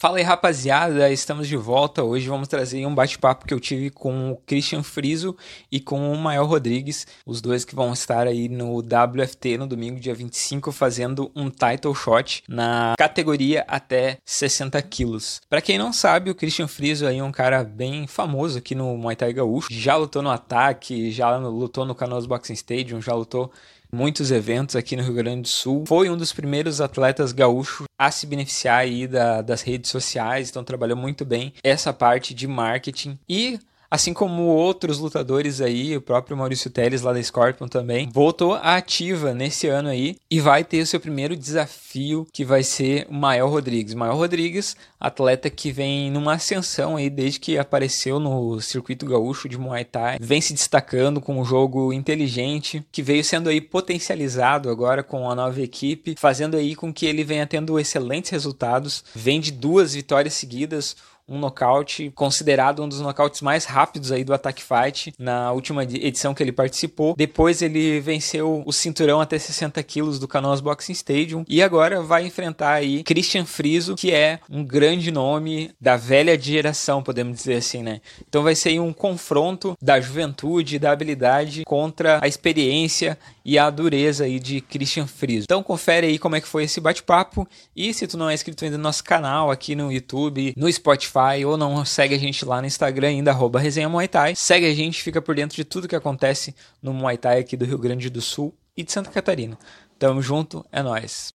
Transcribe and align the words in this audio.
Fala 0.00 0.16
aí, 0.16 0.24
rapaziada, 0.24 1.12
estamos 1.12 1.46
de 1.46 1.58
volta. 1.58 2.02
Hoje 2.02 2.26
vamos 2.26 2.48
trazer 2.48 2.86
um 2.86 2.94
bate-papo 2.94 3.44
que 3.44 3.52
eu 3.52 3.60
tive 3.60 3.90
com 3.90 4.30
o 4.30 4.36
Christian 4.46 4.82
Friso 4.82 5.36
e 5.70 5.78
com 5.78 6.10
o 6.10 6.16
Mael 6.16 6.46
Rodrigues, 6.46 7.06
os 7.26 7.42
dois 7.42 7.66
que 7.66 7.74
vão 7.74 7.92
estar 7.92 8.26
aí 8.26 8.48
no 8.48 8.78
WFT 8.78 9.58
no 9.58 9.66
domingo, 9.66 10.00
dia 10.00 10.14
25, 10.14 10.72
fazendo 10.72 11.30
um 11.36 11.50
title 11.50 11.94
shot 11.94 12.42
na 12.48 12.94
categoria 12.96 13.62
até 13.68 14.16
60 14.24 14.80
quilos. 14.80 15.42
Para 15.50 15.60
quem 15.60 15.76
não 15.76 15.92
sabe, 15.92 16.30
o 16.30 16.34
Christian 16.34 16.66
Friso 16.66 17.06
aí 17.06 17.18
é 17.18 17.22
um 17.22 17.30
cara 17.30 17.62
bem 17.62 18.06
famoso 18.06 18.56
aqui 18.56 18.74
no 18.74 18.96
Muay 18.96 19.16
Thai 19.16 19.34
Gaúcho. 19.34 19.68
Já 19.70 19.96
lutou 19.96 20.22
no 20.22 20.30
Ataque, 20.30 21.10
já 21.10 21.36
lutou 21.36 21.84
no 21.84 21.94
Canoas 21.94 22.24
Boxing 22.24 22.54
Stadium, 22.54 23.02
já 23.02 23.12
lutou 23.12 23.52
muitos 23.92 24.30
eventos 24.30 24.76
aqui 24.76 24.96
no 24.96 25.02
Rio 25.02 25.14
Grande 25.14 25.42
do 25.42 25.48
Sul. 25.48 25.84
Foi 25.86 26.08
um 26.08 26.16
dos 26.16 26.32
primeiros 26.32 26.80
atletas 26.80 27.32
gaúchos 27.32 27.86
a 27.98 28.10
se 28.10 28.26
beneficiar 28.26 28.78
aí 28.78 29.06
da, 29.06 29.42
das 29.42 29.62
redes 29.62 29.90
sociais, 29.90 30.50
então 30.50 30.64
trabalhou 30.64 30.96
muito 30.96 31.24
bem 31.24 31.52
essa 31.62 31.92
parte 31.92 32.32
de 32.32 32.46
marketing 32.46 33.18
e 33.28 33.58
Assim 33.90 34.14
como 34.14 34.44
outros 34.44 35.00
lutadores 35.00 35.60
aí, 35.60 35.96
o 35.96 36.00
próprio 36.00 36.36
Maurício 36.36 36.70
Teles 36.70 37.02
lá 37.02 37.12
da 37.12 37.20
Scorpion 37.20 37.66
também, 37.66 38.08
voltou 38.12 38.54
à 38.54 38.76
ativa 38.76 39.34
nesse 39.34 39.66
ano 39.66 39.88
aí 39.88 40.16
e 40.30 40.40
vai 40.40 40.62
ter 40.62 40.80
o 40.80 40.86
seu 40.86 41.00
primeiro 41.00 41.36
desafio, 41.36 42.24
que 42.32 42.44
vai 42.44 42.62
ser 42.62 43.08
o 43.10 43.14
Mael 43.14 43.48
Rodrigues. 43.48 43.94
Mael 43.94 44.14
Rodrigues, 44.14 44.76
atleta 45.00 45.50
que 45.50 45.72
vem 45.72 46.08
numa 46.08 46.34
ascensão 46.34 46.96
aí 46.96 47.10
desde 47.10 47.40
que 47.40 47.58
apareceu 47.58 48.20
no 48.20 48.60
circuito 48.60 49.04
gaúcho 49.04 49.48
de 49.48 49.58
Muay 49.58 49.84
Thai, 49.84 50.18
vem 50.20 50.40
se 50.40 50.52
destacando 50.52 51.20
com 51.20 51.40
um 51.40 51.44
jogo 51.44 51.92
inteligente, 51.92 52.86
que 52.92 53.02
veio 53.02 53.24
sendo 53.24 53.48
aí 53.48 53.60
potencializado 53.60 54.70
agora 54.70 55.02
com 55.02 55.28
a 55.28 55.34
nova 55.34 55.60
equipe, 55.60 56.14
fazendo 56.16 56.56
aí 56.56 56.76
com 56.76 56.92
que 56.92 57.06
ele 57.06 57.24
venha 57.24 57.46
tendo 57.46 57.76
excelentes 57.76 58.30
resultados. 58.30 59.02
Vem 59.16 59.40
de 59.40 59.50
duas 59.50 59.94
vitórias 59.94 60.34
seguidas, 60.34 60.94
um 61.30 61.38
nocaute 61.38 62.10
considerado 62.14 62.82
um 62.82 62.88
dos 62.88 63.00
nocautes 63.00 63.40
mais 63.40 63.64
rápidos 63.64 64.10
aí 64.10 64.24
do 64.24 64.34
Attack 64.34 64.60
Fight 64.62 65.14
na 65.16 65.52
última 65.52 65.84
edição 65.84 66.34
que 66.34 66.42
ele 66.42 66.50
participou. 66.50 67.14
Depois 67.16 67.62
ele 67.62 68.00
venceu 68.00 68.64
o 68.66 68.72
cinturão 68.72 69.20
até 69.20 69.38
60 69.38 69.80
quilos 69.84 70.18
do 70.18 70.26
Canoas 70.26 70.60
Boxing 70.60 70.92
Stadium 70.92 71.44
e 71.48 71.62
agora 71.62 72.02
vai 72.02 72.26
enfrentar 72.26 72.72
aí 72.72 73.04
Christian 73.04 73.46
Friso, 73.46 73.94
que 73.94 74.12
é 74.12 74.40
um 74.50 74.64
grande 74.64 75.12
nome 75.12 75.70
da 75.80 75.96
velha 75.96 76.38
geração, 76.38 77.02
podemos 77.02 77.36
dizer 77.36 77.54
assim, 77.54 77.82
né? 77.82 78.00
Então 78.28 78.42
vai 78.42 78.56
ser 78.56 78.80
um 78.80 78.92
confronto 78.92 79.76
da 79.80 80.00
juventude, 80.00 80.80
da 80.80 80.90
habilidade 80.90 81.62
contra 81.64 82.18
a 82.20 82.26
experiência 82.26 83.16
e 83.44 83.56
a 83.56 83.70
dureza 83.70 84.24
aí 84.24 84.40
de 84.40 84.60
Christian 84.60 85.06
Friso. 85.06 85.44
Então 85.44 85.62
confere 85.62 86.08
aí 86.08 86.18
como 86.18 86.34
é 86.34 86.40
que 86.40 86.48
foi 86.48 86.64
esse 86.64 86.80
bate-papo 86.80 87.46
e 87.76 87.94
se 87.94 88.06
tu 88.08 88.18
não 88.18 88.28
é 88.28 88.34
inscrito 88.34 88.64
ainda 88.64 88.76
no 88.76 88.82
nosso 88.82 89.04
canal 89.04 89.50
aqui 89.50 89.76
no 89.76 89.92
YouTube, 89.92 90.54
no 90.56 90.70
Spotify 90.72 91.19
ou 91.44 91.56
não 91.56 91.84
segue 91.84 92.14
a 92.14 92.18
gente 92.18 92.44
lá 92.44 92.60
no 92.60 92.66
Instagram 92.66 93.08
ainda 93.08 93.30
arroba 93.30 93.60
resenha 93.60 93.88
Muay 93.88 94.08
Thai, 94.08 94.34
segue 94.34 94.66
a 94.66 94.74
gente, 94.74 95.02
fica 95.02 95.20
por 95.20 95.34
dentro 95.34 95.56
de 95.56 95.64
tudo 95.64 95.86
que 95.86 95.96
acontece 95.96 96.54
no 96.82 96.92
Muay 96.92 97.18
Thai 97.18 97.40
aqui 97.40 97.56
do 97.56 97.64
Rio 97.64 97.78
Grande 97.78 98.08
do 98.08 98.20
Sul 98.20 98.56
e 98.76 98.82
de 98.82 98.90
Santa 98.90 99.10
Catarina. 99.10 99.58
Tamo 99.98 100.22
junto, 100.22 100.64
é 100.72 100.82
nós. 100.82 101.34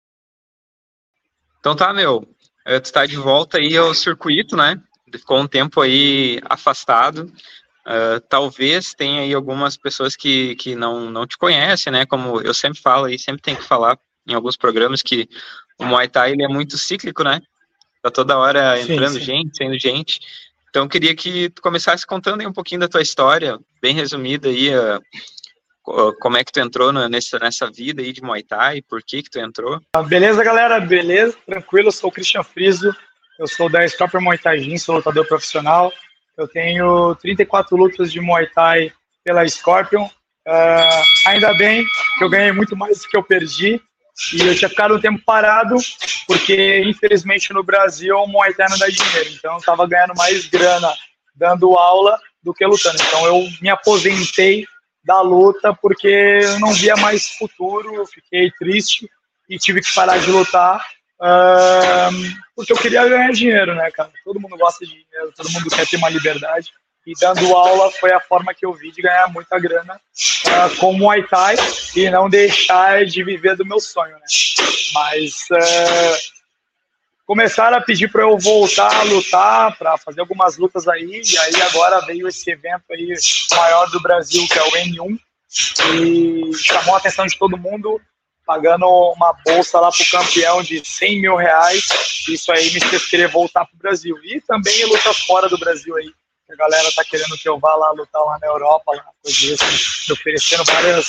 Então 1.60 1.76
tá, 1.76 1.92
meu, 1.92 2.26
tu 2.82 2.92
tá 2.92 3.04
de 3.04 3.16
volta 3.16 3.58
aí 3.58 3.76
ao 3.76 3.94
circuito, 3.94 4.56
né? 4.56 4.80
Ficou 5.12 5.38
um 5.38 5.46
tempo 5.46 5.80
aí 5.80 6.40
afastado. 6.44 7.32
Uh, 7.86 8.18
talvez 8.28 8.94
tenha 8.94 9.20
aí 9.20 9.34
algumas 9.34 9.76
pessoas 9.76 10.16
que, 10.16 10.56
que 10.56 10.74
não, 10.74 11.10
não 11.10 11.26
te 11.26 11.36
conhecem, 11.36 11.92
né? 11.92 12.06
Como 12.06 12.40
eu 12.40 12.54
sempre 12.54 12.80
falo 12.80 13.08
e 13.08 13.18
sempre 13.18 13.42
tenho 13.42 13.58
que 13.58 13.64
falar 13.64 13.98
em 14.26 14.32
alguns 14.32 14.56
programas 14.56 15.02
que 15.02 15.28
o 15.78 15.84
Muay 15.84 16.08
Thai 16.08 16.32
ele 16.32 16.42
é 16.42 16.48
muito 16.48 16.78
cíclico, 16.78 17.22
né? 17.22 17.40
Tá 18.04 18.10
toda 18.10 18.36
hora 18.36 18.78
entrando 18.78 19.14
sim, 19.14 19.20
sim. 19.20 19.24
gente, 19.24 19.56
saindo 19.56 19.78
gente. 19.78 20.20
Então 20.68 20.86
queria 20.86 21.16
que 21.16 21.48
tu 21.48 21.62
começasse 21.62 22.06
contando 22.06 22.42
aí 22.42 22.46
um 22.46 22.52
pouquinho 22.52 22.82
da 22.82 22.88
tua 22.88 23.00
história, 23.00 23.58
bem 23.80 23.94
resumida 23.94 24.50
aí, 24.50 24.68
uh, 24.76 26.14
como 26.20 26.36
é 26.36 26.44
que 26.44 26.52
tu 26.52 26.60
entrou 26.60 26.92
nessa, 26.92 27.38
nessa 27.38 27.70
vida 27.70 28.02
aí 28.02 28.12
de 28.12 28.22
Muay 28.22 28.42
Thai, 28.42 28.82
por 28.82 29.02
que 29.02 29.22
que 29.22 29.30
tu 29.30 29.38
entrou? 29.38 29.80
Ah, 29.96 30.02
beleza, 30.02 30.44
galera, 30.44 30.78
beleza, 30.80 31.34
tranquilo, 31.46 31.88
eu 31.88 31.92
sou 31.92 32.10
o 32.10 32.12
Christian 32.12 32.42
Friso, 32.42 32.94
eu 33.38 33.48
sou 33.48 33.70
da 33.70 33.88
Scrapper 33.88 34.20
Muay 34.20 34.36
Thai 34.36 34.60
Gym, 34.60 34.76
sou 34.76 34.96
lutador 34.96 35.26
profissional, 35.26 35.90
eu 36.36 36.46
tenho 36.46 37.14
34 37.14 37.74
lutas 37.74 38.12
de 38.12 38.20
Muay 38.20 38.48
Thai 38.48 38.92
pela 39.24 39.48
Scorpion. 39.48 40.04
Uh, 40.46 41.02
ainda 41.26 41.54
bem 41.54 41.86
que 42.18 42.24
eu 42.24 42.28
ganhei 42.28 42.52
muito 42.52 42.76
mais 42.76 43.00
do 43.00 43.08
que 43.08 43.16
eu 43.16 43.22
perdi. 43.22 43.80
E 44.32 44.40
eu 44.40 44.54
tinha 44.54 44.68
ficado 44.68 44.94
um 44.94 45.00
tempo 45.00 45.20
parado, 45.24 45.76
porque 46.26 46.80
infelizmente 46.84 47.52
no 47.52 47.62
Brasil 47.64 48.16
o 48.16 48.26
Muay 48.26 48.54
Thai 48.54 48.68
não 48.68 48.78
dá 48.78 48.86
dinheiro. 48.86 49.30
Então 49.30 49.52
eu 49.52 49.58
estava 49.58 49.86
ganhando 49.86 50.14
mais 50.16 50.46
grana 50.46 50.92
dando 51.34 51.76
aula 51.76 52.18
do 52.42 52.54
que 52.54 52.64
lutando. 52.64 53.02
Então 53.02 53.26
eu 53.26 53.48
me 53.60 53.68
aposentei 53.68 54.66
da 55.04 55.20
luta 55.20 55.74
porque 55.74 56.08
eu 56.42 56.60
não 56.60 56.72
via 56.72 56.96
mais 56.96 57.30
futuro, 57.30 57.94
eu 57.94 58.06
fiquei 58.06 58.50
triste 58.52 59.08
e 59.48 59.58
tive 59.58 59.82
que 59.82 59.92
parar 59.92 60.18
de 60.18 60.30
lutar 60.30 60.80
porque 62.54 62.72
eu 62.72 62.76
queria 62.76 63.08
ganhar 63.08 63.32
dinheiro, 63.32 63.74
né, 63.74 63.90
cara? 63.90 64.10
Todo 64.24 64.40
mundo 64.40 64.56
gosta 64.56 64.84
de 64.84 64.92
dinheiro, 64.92 65.32
todo 65.36 65.50
mundo 65.50 65.70
quer 65.70 65.88
ter 65.88 65.96
uma 65.96 66.08
liberdade. 66.08 66.70
E 67.06 67.12
dando 67.20 67.54
aula 67.54 67.90
foi 67.92 68.12
a 68.12 68.20
forma 68.20 68.54
que 68.54 68.64
eu 68.64 68.72
vi 68.72 68.90
de 68.90 69.02
ganhar 69.02 69.28
muita 69.28 69.58
grana 69.58 69.94
uh, 69.94 70.76
com 70.78 70.94
Muay 70.94 71.22
Thai 71.24 71.54
e 71.94 72.08
não 72.08 72.30
deixar 72.30 73.04
de 73.04 73.22
viver 73.22 73.56
do 73.56 73.66
meu 73.66 73.78
sonho, 73.78 74.14
né? 74.14 74.24
Mas 74.94 75.34
uh, 75.50 76.16
começaram 77.26 77.76
a 77.76 77.80
pedir 77.80 78.10
para 78.10 78.22
eu 78.22 78.38
voltar 78.38 78.94
a 78.94 79.02
lutar, 79.02 79.76
para 79.76 79.98
fazer 79.98 80.20
algumas 80.20 80.56
lutas 80.56 80.88
aí, 80.88 81.20
e 81.24 81.38
aí 81.38 81.62
agora 81.62 82.00
veio 82.06 82.26
esse 82.26 82.50
evento 82.50 82.84
aí 82.90 83.14
maior 83.50 83.90
do 83.90 84.00
Brasil, 84.00 84.46
que 84.48 84.58
é 84.58 84.62
o 84.62 84.70
N1, 84.70 85.18
e 86.00 86.54
chamou 86.56 86.94
a 86.94 86.98
atenção 86.98 87.26
de 87.26 87.38
todo 87.38 87.58
mundo 87.58 88.00
pagando 88.46 88.86
uma 88.86 89.32
bolsa 89.44 89.80
lá 89.80 89.90
para 89.90 90.02
o 90.02 90.10
campeão 90.10 90.62
de 90.62 90.82
100 90.84 91.20
mil 91.20 91.36
reais. 91.36 91.86
Isso 92.28 92.52
aí 92.52 92.72
me 92.72 92.80
fez 92.80 93.06
querer 93.06 93.28
voltar 93.28 93.64
para 93.64 93.74
o 93.74 93.78
Brasil. 93.78 94.16
E 94.22 94.40
também 94.42 94.84
luta 94.84 95.12
fora 95.26 95.48
do 95.48 95.58
Brasil 95.58 95.96
aí. 95.96 96.12
A 96.54 96.56
galera 96.56 96.92
tá 96.94 97.04
querendo 97.04 97.36
que 97.36 97.48
eu 97.48 97.58
vá 97.58 97.74
lá 97.74 97.90
lutar 97.92 98.22
lá 98.22 98.38
na 98.40 98.46
Europa, 98.46 98.92
lá, 98.94 99.04
coisa 99.22 99.54
assim, 99.54 100.12
oferecendo 100.12 100.64
várias 100.64 101.08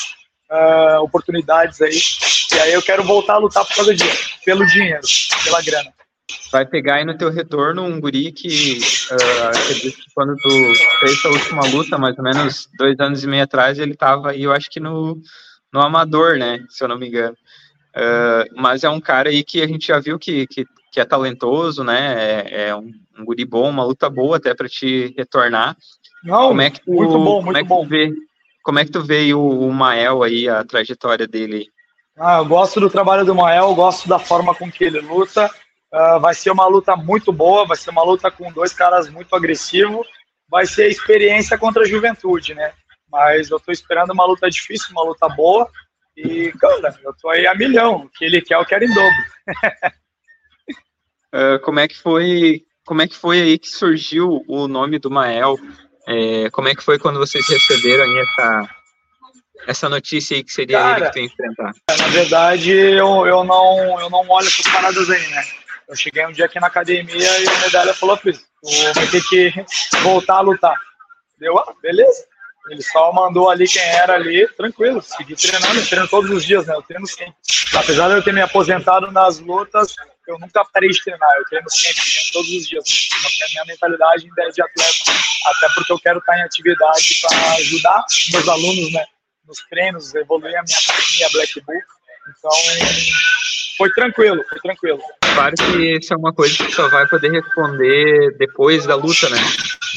uh, 0.51 1.01
oportunidades 1.01 1.81
aí. 1.81 1.99
E 2.53 2.59
aí 2.59 2.73
eu 2.73 2.81
quero 2.81 3.03
voltar 3.03 3.35
a 3.35 3.37
lutar 3.37 3.65
por 3.65 3.75
causa 3.75 3.93
disso, 3.93 4.29
pelo 4.43 4.65
dinheiro, 4.65 5.01
pela 5.43 5.61
grana. 5.61 5.93
Vai 6.51 6.65
pegar 6.65 6.95
aí 6.95 7.05
no 7.05 7.17
teu 7.17 7.29
retorno 7.29 7.83
um 7.83 7.99
guri 7.99 8.31
que 8.31 8.79
uh, 9.11 9.93
quando 10.13 10.35
tu 10.37 10.49
fez 10.99 11.25
a 11.25 11.29
última 11.29 11.67
luta, 11.67 11.97
mais 11.97 12.17
ou 12.17 12.23
menos 12.23 12.67
dois 12.77 12.99
anos 12.99 13.23
e 13.23 13.27
meio 13.27 13.43
atrás, 13.43 13.77
ele 13.77 13.93
estava 13.93 14.31
aí, 14.31 14.43
eu 14.43 14.51
acho 14.51 14.69
que 14.69 14.79
no 14.79 15.21
no 15.75 15.81
Amador, 15.81 16.37
né? 16.37 16.65
Se 16.69 16.83
eu 16.83 16.87
não 16.87 16.97
me 16.97 17.09
engano. 17.09 17.35
Uh, 17.95 18.61
mas 18.61 18.83
é 18.83 18.89
um 18.89 19.01
cara 19.01 19.29
aí 19.29 19.43
que 19.43 19.61
a 19.61 19.67
gente 19.67 19.87
já 19.87 19.99
viu 19.99 20.17
que, 20.17 20.47
que, 20.47 20.65
que 20.95 21.01
é 21.01 21.05
talentoso, 21.05 21.83
né? 21.83 22.15
É, 22.17 22.67
é 22.69 22.75
um, 22.75 22.89
um, 23.19 23.25
guri 23.25 23.43
bom, 23.43 23.69
uma 23.69 23.83
luta 23.83 24.09
boa 24.09 24.37
até 24.37 24.55
para 24.55 24.69
te 24.69 25.13
retornar. 25.17 25.75
Não, 26.23 26.47
como 26.47 26.61
é 26.61 26.69
que 26.69 26.79
tu, 26.79 26.89
muito 26.89 27.11
bom, 27.11 27.41
muito 27.41 27.45
como 27.45 27.57
é 27.57 27.61
que 27.63 27.67
bom. 27.67 27.85
Vê, 27.85 28.13
como 28.63 28.79
é 28.79 28.85
que 28.85 28.91
tu 28.91 29.03
vê 29.03 29.33
o, 29.33 29.41
o 29.41 29.73
Mael 29.73 30.23
aí, 30.23 30.47
a 30.47 30.63
trajetória 30.63 31.27
dele? 31.27 31.67
Ah, 32.17 32.37
eu 32.37 32.45
gosto 32.45 32.79
do 32.79 32.89
trabalho 32.89 33.25
do 33.25 33.35
Mael, 33.35 33.75
gosto 33.75 34.07
da 34.07 34.17
forma 34.17 34.55
com 34.55 34.71
que 34.71 34.85
ele 34.85 35.01
luta. 35.01 35.51
Uh, 35.93 36.17
vai 36.21 36.33
ser 36.33 36.49
uma 36.51 36.65
luta 36.65 36.95
muito 36.95 37.29
boa, 37.33 37.67
vai 37.67 37.75
ser 37.75 37.89
uma 37.89 38.03
luta 38.03 38.31
com 38.31 38.49
dois 38.53 38.71
caras 38.71 39.09
muito 39.09 39.35
agressivos. 39.35 40.07
Vai 40.49 40.65
ser 40.65 40.87
experiência 40.87 41.57
contra 41.57 41.83
a 41.83 41.85
juventude, 41.85 42.55
né? 42.55 42.71
Mas 43.11 43.49
eu 43.49 43.59
tô 43.59 43.69
esperando 43.69 44.11
uma 44.11 44.25
luta 44.25 44.49
difícil, 44.49 44.91
uma 44.91 45.03
luta 45.03 45.27
boa. 45.27 45.69
E, 46.15 46.53
cara, 46.53 46.97
eu 47.03 47.13
tô 47.21 47.29
aí 47.29 47.45
a 47.45 47.53
milhão. 47.53 48.05
O 48.05 48.09
que 48.09 48.23
ele 48.23 48.41
quer, 48.41 48.55
eu 48.55 48.65
quero 48.65 48.85
em 48.85 48.93
dobro. 48.93 49.25
uh, 51.35 51.59
como 51.59 51.79
é 51.79 51.87
que 51.87 51.97
foi? 51.97 52.63
Como 52.85 53.01
é 53.01 53.07
que 53.07 53.15
foi 53.15 53.41
aí 53.41 53.59
que 53.59 53.67
surgiu 53.67 54.43
o 54.47 54.67
nome 54.67 54.99
do 54.99 55.11
Mael? 55.11 55.57
É, 56.07 56.49
como 56.51 56.67
é 56.67 56.75
que 56.75 56.83
foi 56.83 56.99
quando 56.99 57.17
vocês 57.17 57.47
receberam 57.47 58.05
essa, 58.19 58.69
essa 59.67 59.89
notícia 59.89 60.37
aí 60.37 60.43
que 60.43 60.53
seria 60.53 60.77
Cara, 60.77 60.97
ele 60.97 61.05
que 61.05 61.11
tu 61.11 61.19
ia 61.19 61.25
enfrentar? 61.25 61.73
Na 61.97 62.07
verdade, 62.07 62.71
eu, 62.71 63.25
eu, 63.25 63.43
não, 63.43 63.99
eu 63.99 64.09
não 64.09 64.29
olho 64.29 64.47
essas 64.47 64.71
paradas 64.71 65.09
aí, 65.09 65.27
né? 65.29 65.43
Eu 65.87 65.95
cheguei 65.95 66.25
um 66.25 66.31
dia 66.31 66.45
aqui 66.45 66.59
na 66.59 66.67
academia 66.67 67.39
e 67.39 67.47
a 67.47 67.59
medalha 67.59 67.93
falou, 67.93 68.17
Cris, 68.17 68.39
tu 68.39 68.93
vai 68.93 69.07
ter 69.07 69.23
que 69.23 69.53
voltar 70.01 70.35
a 70.35 70.41
lutar. 70.41 70.75
Deu, 71.39 71.57
ah, 71.57 71.73
beleza. 71.81 72.23
Ele 72.69 72.81
só 72.81 73.11
mandou 73.13 73.49
ali 73.49 73.67
quem 73.67 73.81
era 73.81 74.15
ali, 74.15 74.47
tranquilo, 74.55 75.01
segui 75.01 75.35
treinando, 75.35 75.85
treino 75.85 76.07
todos 76.07 76.31
os 76.31 76.43
dias, 76.43 76.65
né? 76.65 76.73
Eu 76.73 76.81
treino 76.81 77.05
sempre. 77.05 77.35
Apesar 77.75 78.07
de 78.07 78.15
eu 78.15 78.23
ter 78.23 78.33
me 78.33 78.41
aposentado 78.41 79.11
nas 79.11 79.39
lutas, 79.39 79.95
eu 80.27 80.39
nunca 80.39 80.65
parei 80.73 80.89
de 80.89 81.03
treinar, 81.03 81.29
eu 81.37 81.45
treino 81.45 81.69
sempre, 81.69 82.03
treino 82.03 82.29
todos 82.33 82.49
os 82.49 82.67
dias. 82.67 82.83
Né? 82.83 83.29
A 83.45 83.49
minha 83.49 83.65
mentalidade 83.65 84.25
em 84.25 84.33
10 84.33 84.55
de 84.55 84.61
atleta, 84.61 85.11
até 85.45 85.67
porque 85.75 85.91
eu 85.91 85.99
quero 85.99 86.19
estar 86.19 86.37
em 86.37 86.43
atividade 86.43 87.21
para 87.21 87.53
ajudar 87.55 88.05
meus 88.31 88.47
alunos, 88.47 88.91
né? 88.91 89.05
Nos 89.47 89.59
treinos, 89.69 90.15
evoluir 90.15 90.57
a 90.57 90.63
minha 90.63 90.77
academia 90.77 91.29
Black 91.31 91.61
Bull. 91.61 91.81
Então, 92.29 92.51
foi 93.77 93.91
tranquilo, 93.91 94.43
foi 94.49 94.59
tranquilo. 94.59 94.99
Claro 95.21 95.55
que 95.55 95.97
isso 95.97 96.13
é 96.13 96.17
uma 96.17 96.33
coisa 96.33 96.57
que 96.57 96.71
só 96.71 96.87
vai 96.89 97.07
poder 97.07 97.29
responder 97.31 98.35
depois 98.37 98.85
da 98.85 98.95
luta, 98.95 99.29
né? 99.29 99.37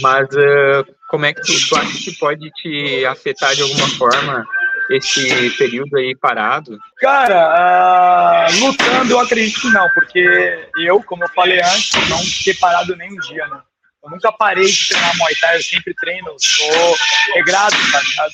Mas 0.00 0.28
uh, 0.34 0.94
como 1.08 1.24
é 1.24 1.32
que 1.32 1.40
tu, 1.40 1.68
tu 1.68 1.76
acha 1.76 1.92
que 1.98 2.12
pode 2.18 2.50
te 2.50 3.06
afetar 3.06 3.54
de 3.54 3.62
alguma 3.62 3.88
forma 3.96 4.44
esse 4.90 5.50
período 5.56 5.96
aí 5.96 6.16
parado? 6.16 6.78
Cara, 6.98 8.48
uh, 8.48 8.60
lutando 8.60 9.12
eu 9.12 9.20
acredito 9.20 9.60
que 9.60 9.70
não, 9.70 9.88
porque 9.90 10.68
eu, 10.78 11.02
como 11.02 11.24
eu 11.24 11.28
falei 11.30 11.60
antes, 11.60 11.90
não 12.08 12.18
fiquei 12.18 12.54
parado 12.54 12.96
nem 12.96 13.12
um 13.12 13.20
dia, 13.20 13.46
né? 13.48 13.60
Eu 14.02 14.10
nunca 14.10 14.32
parei 14.32 14.66
de 14.66 14.88
treinar 14.88 15.16
Muay 15.16 15.34
Thai, 15.40 15.56
eu 15.56 15.62
sempre 15.62 15.94
treino, 15.94 16.34
sou 16.38 16.96
regrado, 17.34 17.76
tá 17.92 18.00
ligado? 18.00 18.32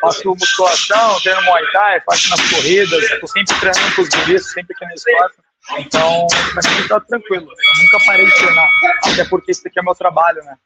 Faço 0.00 0.28
musculação, 0.28 1.20
treino 1.20 1.42
Muay 1.42 1.64
Thai, 1.72 2.00
faço 2.06 2.30
nas 2.30 2.50
corridas, 2.50 3.20
tô 3.20 3.26
sempre 3.26 3.54
treinando 3.60 3.94
com 3.94 4.02
os 4.02 4.08
guris, 4.08 4.52
sempre 4.52 4.74
aqui 4.74 4.84
na 4.86 4.94
escola. 4.94 5.30
Então, 5.78 6.26
mim 6.54 6.88
tá 6.88 7.00
tranquilo. 7.00 7.46
Eu 7.46 7.82
nunca 7.82 7.98
parei 8.06 8.26
de 8.26 8.34
treinar, 8.34 8.68
até 9.04 9.24
porque 9.24 9.52
isso 9.52 9.66
aqui 9.66 9.78
é 9.78 9.82
meu 9.82 9.94
trabalho, 9.94 10.42
né? 10.42 10.56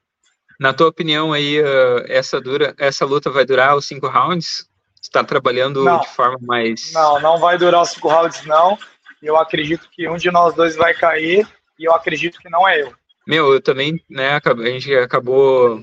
Na 0.61 0.73
tua 0.73 0.89
opinião 0.89 1.33
aí, 1.33 1.61
uh, 1.61 2.05
essa, 2.07 2.41
dura, 2.41 2.75
essa 2.79 3.05
luta 3.05 3.31
vai 3.31 3.45
durar 3.45 3.77
os 3.77 3.87
cinco 3.87 4.07
rounds? 4.07 4.69
Está 5.15 5.23
trabalhando 5.23 5.85
não, 5.85 6.01
de 6.01 6.09
forma 6.09 6.39
mais. 6.43 6.93
Não, 6.93 7.21
não 7.21 7.39
vai 7.39 7.57
durar 7.57 7.83
os 7.83 7.91
cinco 7.91 8.09
rounds, 8.09 8.45
não. 8.45 8.77
Eu 9.23 9.37
acredito 9.37 9.89
que 9.91 10.09
um 10.09 10.17
de 10.17 10.31
nós 10.31 10.55
dois 10.55 10.75
vai 10.75 10.93
cair 10.93 11.47
e 11.79 11.85
eu 11.85 11.95
acredito 11.95 12.39
que 12.39 12.51
não 12.51 12.69
é 12.69 12.83
eu. 12.83 12.93
Meu, 13.27 13.55
eu 13.55 13.61
também, 13.61 14.03
né, 14.11 14.39
a 14.45 14.71
gente 14.71 14.95
acabou 14.97 15.83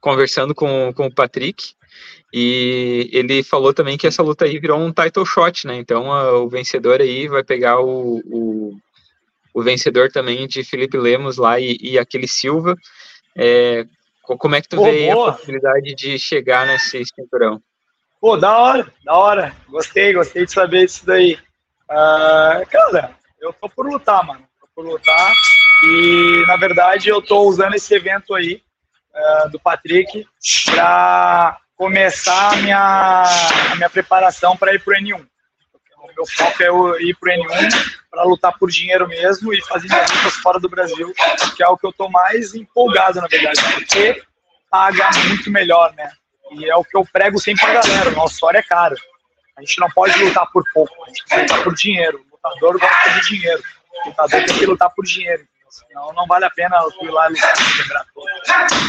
conversando 0.00 0.54
com, 0.54 0.92
com 0.92 1.06
o 1.06 1.14
Patrick 1.14 1.72
e 2.32 3.08
ele 3.12 3.42
falou 3.42 3.72
também 3.72 3.96
que 3.96 4.06
essa 4.06 4.22
luta 4.22 4.44
aí 4.44 4.58
virou 4.58 4.78
um 4.78 4.92
title 4.92 5.24
shot, 5.24 5.66
né? 5.66 5.76
Então 5.76 6.12
a, 6.12 6.32
o 6.40 6.48
vencedor 6.48 7.00
aí 7.00 7.28
vai 7.28 7.42
pegar 7.42 7.80
o, 7.80 8.20
o, 8.26 8.76
o, 9.54 9.62
vencedor 9.62 10.10
também 10.10 10.46
de 10.46 10.62
Felipe 10.62 10.98
Lemos 10.98 11.38
lá 11.38 11.58
e, 11.58 11.78
e 11.80 11.98
aquele 11.98 12.28
Silva. 12.28 12.76
É, 13.38 13.86
como 14.22 14.56
é 14.56 14.60
que 14.60 14.68
tu 14.68 14.80
oh, 14.80 14.84
vê 14.84 15.12
boa. 15.12 15.30
a 15.30 15.32
possibilidade 15.32 15.94
de 15.94 16.18
chegar 16.18 16.66
nesse 16.66 17.02
cinturão? 17.06 17.62
Pô, 18.24 18.38
da 18.38 18.56
hora, 18.56 18.86
da 19.04 19.12
hora. 19.12 19.54
Gostei, 19.68 20.14
gostei 20.14 20.46
de 20.46 20.50
saber 20.50 20.86
disso 20.86 21.04
daí. 21.04 21.34
Uh, 21.90 22.66
cara, 22.70 23.10
eu 23.38 23.52
tô 23.52 23.68
por 23.68 23.86
lutar, 23.86 24.24
mano. 24.24 24.48
Tô 24.58 24.66
por 24.74 24.86
lutar. 24.86 25.34
E, 25.82 26.42
na 26.46 26.56
verdade, 26.56 27.10
eu 27.10 27.20
tô 27.20 27.42
usando 27.42 27.74
esse 27.74 27.94
evento 27.94 28.34
aí 28.34 28.62
uh, 29.14 29.50
do 29.50 29.60
Patrick 29.60 30.26
para 30.64 31.58
começar 31.76 32.54
a 32.54 32.56
minha, 32.56 33.24
a 33.70 33.76
minha 33.76 33.90
preparação 33.90 34.56
para 34.56 34.72
ir 34.72 34.82
pro 34.82 34.94
N1. 34.94 35.16
O 35.98 36.06
meu 36.16 36.26
foco 36.26 36.62
é 36.62 37.02
ir 37.02 37.14
pro 37.20 37.30
N1 37.30 37.94
para 38.10 38.22
lutar 38.22 38.58
por 38.58 38.70
dinheiro 38.70 39.06
mesmo 39.06 39.52
e 39.52 39.60
fazer 39.66 39.86
minhas 39.86 40.10
lutas 40.10 40.36
fora 40.36 40.58
do 40.58 40.70
Brasil, 40.70 41.12
que 41.54 41.62
é 41.62 41.68
o 41.68 41.76
que 41.76 41.86
eu 41.86 41.92
tô 41.92 42.08
mais 42.08 42.54
empolgado, 42.54 43.20
na 43.20 43.26
verdade, 43.26 43.60
porque 43.74 44.22
paga 44.70 45.10
muito 45.28 45.50
melhor, 45.50 45.92
né? 45.92 46.10
E 46.54 46.70
é 46.70 46.76
o 46.76 46.84
que 46.84 46.96
eu 46.96 47.04
prego 47.12 47.38
sempre 47.38 47.64
pra 47.64 47.82
galera. 47.82 48.10
O 48.10 48.14
nosso 48.14 48.36
suor 48.36 48.54
é 48.54 48.62
caro. 48.62 48.96
A 49.56 49.60
gente 49.60 49.78
não 49.80 49.88
pode 49.90 50.22
lutar 50.22 50.46
por 50.52 50.64
pouco, 50.72 51.04
a 51.04 51.08
gente 51.08 51.24
tem 51.26 51.38
que 51.38 51.42
lutar 51.42 51.64
por 51.64 51.74
dinheiro. 51.74 52.24
O 52.30 52.34
lutador 52.34 52.78
gosta 52.78 53.10
de 53.10 53.28
dinheiro. 53.28 53.62
O 54.04 54.08
lutador 54.08 54.44
tem 54.44 54.58
que 54.58 54.66
lutar 54.66 54.90
por 54.90 55.04
dinheiro. 55.04 55.44
Senão 55.70 56.12
não 56.12 56.26
vale 56.26 56.44
a 56.44 56.50
pena 56.50 56.76
eu 56.76 57.08
ir 57.08 57.10
lá 57.10 57.26
lutar 57.28 57.54
quebrar 57.76 58.04
todo. 58.14 58.26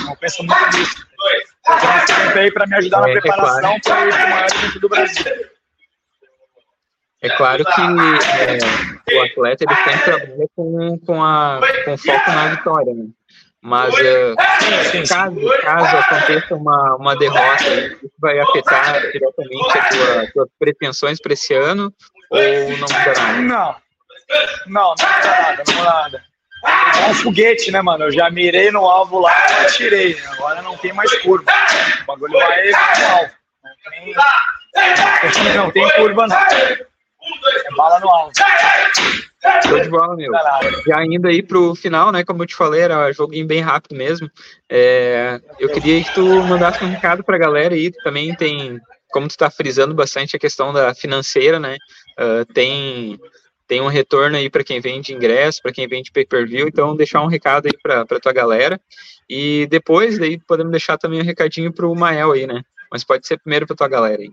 Não 0.06 0.15
penso 0.15 0.44
muito 0.44 0.77
nisso. 0.77 1.07
Eu 1.67 1.77
tenho 1.79 1.97
esse 1.97 2.15
tempo 2.15 2.38
aí 2.38 2.51
para 2.51 2.67
me 2.67 2.75
ajudar 2.75 3.01
na 3.01 3.09
é, 3.09 3.13
preparação 3.13 3.71
é 3.71 3.79
claro. 3.79 3.81
para 3.81 4.07
ir 4.07 4.13
para 4.13 4.25
o 4.25 4.29
maior 4.29 4.45
evento 4.45 4.79
do 4.79 4.89
Brasil. 4.89 5.25
É 7.21 7.29
claro 7.38 7.65
que 7.65 7.81
é, 7.81 9.17
o 9.17 9.23
atleta 9.23 9.65
ele 9.65 9.75
sempre 9.75 10.03
trabalha 10.03 10.47
com, 10.56 11.00
com, 11.00 11.23
a, 11.23 11.59
com 11.85 11.97
foco 11.97 12.31
na 12.31 12.47
vitória, 12.50 12.94
né? 12.94 13.07
Mas 13.65 13.95
uh, 13.95 14.35
caso, 15.09 15.35
caso 15.63 15.97
aconteça 15.97 16.53
uma, 16.53 16.97
uma 16.97 17.15
derrota, 17.15 17.63
isso 17.63 18.12
vai 18.19 18.39
afetar 18.39 19.01
diretamente 19.12 19.77
as 19.79 19.89
tua, 19.89 20.31
tuas 20.33 20.50
pretensões 20.59 21.19
para 21.19 21.33
esse 21.33 21.51
ano 21.56 21.91
ou 22.29 22.39
não 22.77 22.88
muda 22.88 23.13
nada? 23.17 23.41
Não, 23.41 23.75
não, 24.67 24.67
não 24.67 24.89
muda 24.91 25.41
nada, 25.41 25.63
não 25.67 25.73
muda 25.73 25.89
nada. 25.89 26.23
É 26.63 27.09
um 27.09 27.13
foguete, 27.15 27.71
né, 27.71 27.81
mano? 27.81 28.03
Eu 28.03 28.12
já 28.12 28.29
mirei 28.29 28.69
no 28.69 28.85
alvo 28.85 29.19
lá 29.19 29.33
e 29.50 29.65
atirei. 29.65 30.15
Agora 30.33 30.62
não 30.62 30.77
tem 30.77 30.94
mais 30.94 31.12
curva. 31.23 31.51
O 32.03 32.06
bagulho 32.06 32.33
vai 32.33 32.69
no 32.69 32.77
alvo. 33.07 33.31
Não 35.23 35.31
tem, 35.31 35.53
não 35.56 35.71
tem 35.71 35.89
curva, 35.89 36.27
não. 36.27 36.38
É 37.66 37.75
bala 37.75 38.00
no 38.00 38.10
alvo. 38.10 38.31
Show 39.68 39.80
de 39.80 39.89
bola, 39.89 40.16
meu. 40.16 40.31
Já 40.88 41.06
indo 41.06 41.27
aí 41.27 41.44
pro 41.44 41.75
final, 41.75 42.12
né? 42.12 42.24
Como 42.24 42.44
eu 42.44 42.48
te 42.48 42.56
falei, 42.56 42.81
era 42.81 43.10
um 43.10 43.13
joguinho 43.13 43.45
bem 43.45 43.62
rápido 43.62 43.95
mesmo. 43.95 44.30
É, 44.69 45.39
eu 45.60 45.69
queria 45.69 46.04
que 46.04 46.13
tu 46.13 46.24
mandasse 46.44 46.83
um 46.83 46.89
recado 46.89 47.24
pra 47.24 47.38
galera 47.38 47.75
aí. 47.75 47.92
Também 48.04 48.36
tem, 48.36 48.80
como 49.12 49.27
tu 49.27 49.38
tá 49.38 49.50
frisando 49.50 49.94
bastante 49.94 50.36
a 50.36 50.39
questão 50.39 50.74
da 50.74 50.94
financeira, 50.94 51.60
né? 51.60 51.77
Uh, 52.19 52.45
tem 52.54 53.19
tem 53.68 53.81
um 53.81 53.88
retorno 53.88 54.38
aí 54.38 54.50
para 54.50 54.63
quem 54.63 54.80
vende 54.80 55.13
ingresso, 55.13 55.62
para 55.62 55.72
quem 55.72 55.88
vende 55.88 56.12
pay-per-view, 56.12 56.68
então 56.68 56.95
deixar 56.95 57.22
um 57.22 57.27
recado 57.27 57.66
aí 57.66 57.74
para 57.81 58.19
tua 58.19 58.31
galera. 58.31 58.80
E 59.27 59.66
depois 59.72 60.19
daí 60.19 60.39
podemos 60.39 60.72
deixar 60.72 60.98
também 60.98 61.19
um 61.19 61.25
recadinho 61.25 61.74
pro 61.74 61.94
Mael 61.95 62.33
aí, 62.33 62.45
né? 62.45 62.62
Mas 62.92 63.04
pode 63.04 63.25
ser 63.25 63.39
primeiro 63.39 63.66
para 63.66 63.75
tua 63.75 63.88
galera 63.88 64.22
aí. 64.22 64.31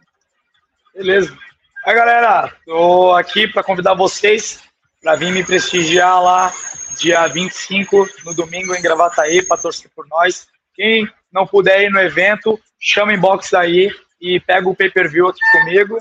Beleza. 0.94 1.34
Aí, 1.84 1.96
galera, 1.96 2.54
tô 2.64 3.12
aqui 3.12 3.48
para 3.48 3.64
convidar 3.64 3.94
vocês 3.94 4.62
para 5.02 5.16
vir 5.16 5.32
me 5.32 5.44
prestigiar 5.44 6.22
lá 6.22 6.52
dia 6.96 7.26
25, 7.26 8.08
no 8.24 8.32
domingo, 8.32 8.72
em 8.72 8.80
Gravataí, 8.80 9.44
para 9.44 9.60
torcer 9.60 9.90
por 9.90 10.06
nós. 10.06 10.46
Quem 10.76 11.10
não 11.32 11.44
puder 11.44 11.82
ir 11.82 11.90
no 11.90 11.98
evento, 11.98 12.56
chama 12.78 13.12
inbox 13.12 13.52
aí 13.52 13.90
e 14.20 14.38
pega 14.38 14.68
o 14.68 14.76
pay-per-view 14.76 15.26
aqui 15.26 15.40
comigo. 15.50 15.98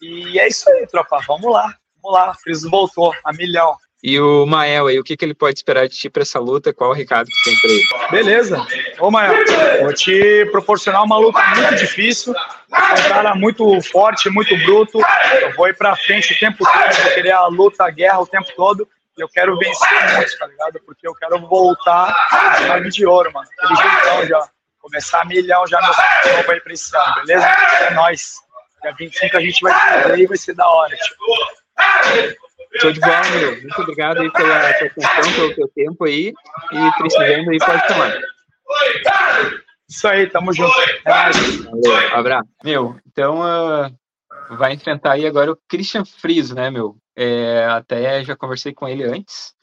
E 0.00 0.38
é 0.38 0.46
isso 0.46 0.70
aí, 0.70 0.86
tropa. 0.86 1.18
Vamos 1.26 1.52
lá. 1.52 1.74
Vamos 2.00 2.16
lá. 2.16 2.32
Friso 2.34 2.70
voltou 2.70 3.12
a 3.24 3.32
milhão. 3.32 3.76
E 4.06 4.20
o 4.20 4.44
Mael 4.44 4.86
aí, 4.88 4.98
o 4.98 5.02
que, 5.02 5.16
que 5.16 5.24
ele 5.24 5.32
pode 5.32 5.58
esperar 5.58 5.88
de 5.88 5.96
ti 5.96 6.10
para 6.10 6.20
essa 6.20 6.38
luta? 6.38 6.74
Qual 6.74 6.90
o 6.90 6.92
recado 6.92 7.26
que 7.26 7.42
tem 7.42 7.56
para 7.56 7.70
ele? 7.70 8.10
Beleza. 8.10 8.66
Ô, 9.00 9.10
Mael, 9.10 9.32
vou 9.80 9.94
te 9.94 10.44
proporcionar 10.52 11.02
uma 11.02 11.16
luta 11.16 11.42
muito 11.56 11.76
difícil. 11.76 12.34
Um 12.34 13.08
cara 13.08 13.34
muito 13.34 13.80
forte, 13.80 14.28
muito 14.28 14.54
bruto. 14.58 15.00
Eu 15.40 15.54
vou 15.54 15.68
ir 15.68 15.74
para 15.74 15.96
frente 15.96 16.34
o 16.34 16.38
tempo 16.38 16.58
todo, 16.58 17.02
vou 17.02 17.14
querer 17.14 17.30
a 17.30 17.46
luta, 17.46 17.86
a 17.86 17.90
guerra 17.90 18.20
o 18.20 18.26
tempo 18.26 18.46
todo. 18.54 18.86
E 19.16 19.22
eu 19.22 19.28
quero 19.30 19.56
vencer 19.56 20.14
muito, 20.14 20.38
tá 20.38 20.46
ligado? 20.48 20.80
Porque 20.84 21.08
eu 21.08 21.14
quero 21.14 21.38
voltar 21.40 22.14
a 22.30 22.78
de 22.80 23.06
ouro, 23.06 23.32
mano. 23.32 23.48
Aquele 23.58 23.76
jeitão 23.80 24.26
já. 24.26 24.48
Começar 24.80 25.22
a 25.22 25.24
milhão 25.24 25.66
já 25.66 25.80
no 25.80 26.36
novo 26.36 26.52
aí 26.52 26.60
pra 26.60 26.74
esse 26.74 26.94
ano, 26.94 27.14
beleza? 27.14 27.46
É 27.46 27.94
nóis. 27.94 28.34
Dia 28.82 28.94
25 28.98 29.36
a 29.38 29.40
gente 29.40 29.62
vai 29.62 30.02
fazer 30.02 30.18
e 30.18 30.26
vai 30.26 30.36
ser 30.36 30.54
da 30.54 30.68
hora, 30.68 30.94
tipo. 30.94 32.43
Show 32.80 32.92
de 32.92 33.00
bola, 33.00 33.30
meu. 33.30 33.60
Muito 33.60 33.82
obrigado 33.82 34.20
aí 34.20 34.30
pela 34.32 34.74
tua 34.74 34.86
atenção, 34.86 35.32
pelo 35.34 35.54
teu 35.54 35.68
tempo 35.68 36.04
aí. 36.04 36.32
E 36.72 36.98
precisando 36.98 37.50
aí, 37.50 37.58
pode 37.58 37.86
tomar. 37.86 38.18
Isso 39.88 40.08
aí, 40.08 40.28
tamo 40.28 40.52
junto. 40.52 40.72
Valeu, 41.04 42.14
abraço. 42.14 42.48
Meu, 42.64 42.98
então 43.06 43.40
uh, 43.40 44.56
vai 44.56 44.72
enfrentar 44.72 45.12
aí 45.12 45.26
agora 45.26 45.52
o 45.52 45.58
Christian 45.68 46.04
Friso, 46.04 46.54
né, 46.54 46.70
meu? 46.70 46.96
É, 47.16 47.66
até 47.66 48.24
já 48.24 48.34
conversei 48.34 48.72
com 48.72 48.88
ele 48.88 49.04
antes. 49.04 49.54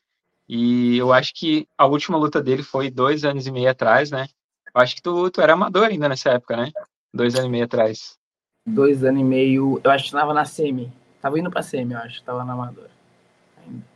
E 0.48 0.98
eu 0.98 1.12
acho 1.12 1.34
que 1.34 1.68
a 1.78 1.86
última 1.86 2.18
luta 2.18 2.42
dele 2.42 2.64
foi 2.64 2.90
dois 2.90 3.24
anos 3.24 3.48
e 3.48 3.52
meio 3.52 3.70
atrás, 3.70 4.12
né? 4.12 4.28
Eu 4.74 4.82
acho 4.82 4.96
que 4.96 5.02
tu, 5.02 5.30
tu 5.30 5.42
era 5.42 5.54
amador 5.54 5.86
ainda 5.86 6.08
nessa 6.08 6.32
época, 6.32 6.56
né? 6.56 6.72
Dois 7.14 7.36
anos 7.36 7.48
e 7.48 7.52
meio 7.52 7.66
atrás. 7.66 8.18
Dois 8.66 9.04
anos 9.04 9.22
e 9.22 9.24
meio, 9.24 9.82
eu 9.84 9.92
acho 9.92 10.06
que 10.06 10.12
tava 10.12 10.34
na 10.34 10.46
semi. 10.46 10.92
Tava 11.22 11.40
indo 11.40 11.52
pra 11.52 11.62
semi, 11.62 11.94
eu 11.94 12.00
acho, 12.00 12.24
tava 12.24 12.46
na 12.46 12.54
amadora. 12.54 13.01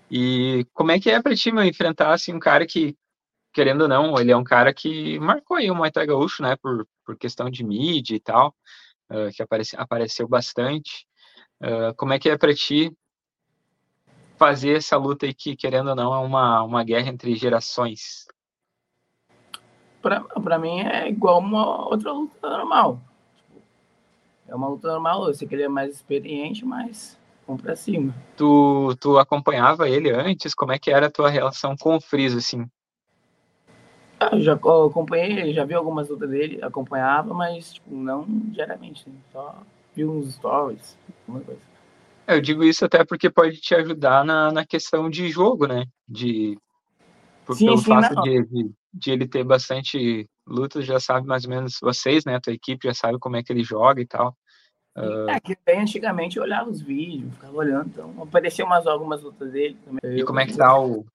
E 0.10 0.66
como 0.74 0.92
é 0.92 1.00
que 1.00 1.10
é 1.10 1.22
para 1.22 1.36
ti, 1.36 1.52
meu, 1.52 1.64
enfrentar 1.64 2.14
assim, 2.14 2.34
um 2.34 2.40
cara 2.40 2.66
que, 2.66 2.96
querendo 3.52 3.82
ou 3.82 3.88
não, 3.88 4.20
ele 4.20 4.32
é 4.32 4.38
um 4.38 4.44
cara 4.44 4.74
que 4.74 5.20
marcou 5.20 5.58
aí 5.58 5.70
o 5.72 5.76
Muay 5.76 5.92
Thai 5.92 6.06
Gaúcho, 6.06 6.44
né, 6.44 6.56
por, 6.56 6.88
por 7.06 7.18
questão 7.18 7.50
de 7.50 7.64
mídia 7.64 8.16
e 8.16 8.20
tal, 8.20 8.56
uh, 9.10 9.32
que 9.36 9.42
aparece, 9.42 9.76
apareceu 9.76 10.28
bastante. 10.28 11.08
Uh, 11.62 11.96
como 11.96 12.14
é 12.14 12.20
que 12.20 12.30
é 12.30 12.38
para 12.38 12.54
ti 12.54 12.96
fazer 14.38 14.78
essa 14.78 14.98
luta 14.98 15.26
aí 15.26 15.34
que, 15.34 15.56
querendo 15.56 15.90
ou 15.90 15.96
não, 15.96 16.14
é 16.14 16.20
uma, 16.20 16.64
uma 16.64 16.84
guerra 16.84 17.10
entre 17.10 17.36
gerações? 17.36 18.28
Para 20.02 20.60
mim 20.60 20.82
é 20.82 21.10
igual 21.10 21.40
uma 21.40 21.88
outra 21.88 22.12
luta 22.12 22.48
normal. 22.48 23.02
É 24.48 24.54
uma 24.54 24.68
luta 24.68 24.88
normal, 24.90 25.28
eu 25.28 25.34
sei 25.34 25.48
que 25.48 25.56
ele 25.56 25.64
é 25.64 25.68
mais 25.68 25.96
experiente, 25.96 26.64
mas 26.64 27.18
vamos 27.48 27.62
pra 27.62 27.76
cima. 27.76 28.14
Tu, 28.38 28.96
tu 29.00 29.18
acompanhava 29.18 29.90
ele 29.90 30.10
antes? 30.12 30.54
Como 30.54 30.72
é 30.72 30.80
que 30.80 30.92
era 30.92 31.08
a 31.08 31.12
tua 31.12 31.30
relação 31.30 31.76
com 31.78 31.96
o 31.96 32.02
Friso, 32.02 32.38
assim? 32.38 32.66
Ah, 34.20 34.30
eu 34.34 34.42
já 34.42 34.54
acompanhei, 34.54 35.54
já 35.54 35.66
vi 35.66 35.74
algumas 35.74 36.10
lutas 36.10 36.30
dele, 36.30 36.60
acompanhava, 36.62 37.34
mas 37.34 37.74
tipo, 37.74 37.94
não 37.94 38.26
diariamente, 38.28 39.08
né? 39.10 39.16
só 39.32 39.62
vi 39.94 40.06
uns 40.06 40.34
stories, 40.36 40.98
alguma 41.28 41.44
coisa. 41.44 41.62
Eu 42.28 42.42
digo 42.42 42.64
isso 42.64 42.84
até 42.84 43.06
porque 43.06 43.30
pode 43.30 43.58
te 43.58 43.76
ajudar 43.76 44.26
na, 44.26 44.52
na 44.52 44.66
questão 44.66 45.10
de 45.10 45.30
jogo, 45.30 45.68
né? 45.68 45.86
De, 46.08 46.58
por, 47.46 47.56
Sim, 47.56 47.68
pelo 47.68 47.78
sim, 47.78 47.90
fato 47.90 48.16
de, 48.22 48.44
de, 48.46 48.72
de 48.94 49.12
ele 49.12 49.28
ter 49.28 49.44
bastante 49.44 50.28
lutas, 50.48 50.86
já 50.86 51.00
sabe 51.00 51.28
mais 51.28 51.44
ou 51.44 51.52
menos, 51.52 51.78
vocês, 51.82 52.26
né? 52.26 52.36
A 52.36 52.42
tua 52.42 52.54
equipe 52.54 52.88
já 52.88 52.94
sabe 52.94 53.20
como 53.20 53.36
é 53.36 53.44
que 53.44 53.54
ele 53.54 53.64
joga 53.64 54.02
e 54.02 54.08
tal. 54.08 54.36
É 54.96 55.40
que 55.42 55.58
bem 55.66 55.82
antigamente 55.82 56.38
eu 56.38 56.44
olhava 56.44 56.70
os 56.70 56.82
vídeos, 56.82 57.34
ficava 57.34 57.58
olhando, 57.58 57.88
então 57.88 58.14
apareciam 58.24 58.66
umas, 58.66 58.88
algumas 58.88 59.22
lutas 59.22 59.52
dele. 59.52 59.78
Também. 59.84 60.20
E 60.20 60.24
como 60.24 60.40
é 60.40 60.46
que 60.46 60.56
tá 60.56 60.80
o. 60.80 61.06